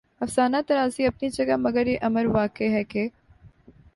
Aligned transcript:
افسانہ 0.21 0.57
طرازی 0.67 1.05
اپنی 1.07 1.29
جگہ 1.29 1.55
مگر 1.59 1.87
یہ 1.87 1.97
امر 2.01 2.25
واقعہ 2.25 2.69
ہے 2.71 2.83
کہ 2.83 3.07